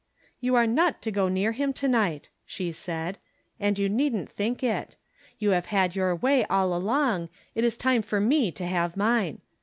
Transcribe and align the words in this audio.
"You 0.41 0.55
are 0.55 0.65
not 0.65 0.99
to 1.03 1.11
go 1.11 1.29
near 1.29 1.51
him 1.51 1.73
to 1.73 1.87
night," 1.87 2.29
she 2.43 2.71
said;" 2.71 3.19
and 3.59 3.77
you 3.77 3.87
needn't 3.87 4.35
tliink 4.35 4.63
it. 4.63 4.95
You 5.37 5.51
have 5.51 5.67
had 5.67 5.95
your 5.95 6.15
way 6.15 6.43
all 6.45 6.73
along; 6.73 7.29
it 7.53 7.63
is 7.63 7.77
time 7.77 8.01
for 8.01 8.19
me 8.19 8.51
to 8.53 8.65
have 8.65 8.97
mine. 8.97 9.41